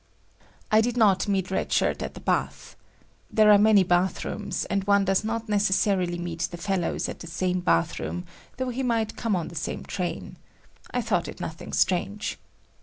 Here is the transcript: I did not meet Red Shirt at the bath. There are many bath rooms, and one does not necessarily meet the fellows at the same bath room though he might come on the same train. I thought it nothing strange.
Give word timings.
I 0.71 0.81
did 0.81 0.97
not 0.97 1.27
meet 1.27 1.51
Red 1.51 1.71
Shirt 1.71 2.01
at 2.01 2.15
the 2.15 2.19
bath. 2.21 2.75
There 3.29 3.51
are 3.51 3.59
many 3.59 3.83
bath 3.83 4.25
rooms, 4.25 4.65
and 4.65 4.83
one 4.85 5.05
does 5.05 5.23
not 5.23 5.47
necessarily 5.47 6.17
meet 6.17 6.47
the 6.49 6.57
fellows 6.57 7.07
at 7.07 7.19
the 7.19 7.27
same 7.27 7.59
bath 7.59 7.99
room 7.99 8.25
though 8.57 8.69
he 8.69 8.81
might 8.81 9.15
come 9.15 9.35
on 9.35 9.49
the 9.49 9.55
same 9.55 9.83
train. 9.85 10.37
I 10.89 11.01
thought 11.03 11.27
it 11.27 11.39
nothing 11.39 11.71
strange. 11.71 12.39